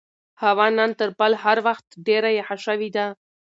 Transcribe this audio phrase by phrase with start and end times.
[0.43, 3.05] هوا نن تر بل هر وخت ډېره یخه شوې ده.